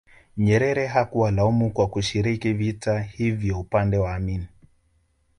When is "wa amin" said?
3.97-4.45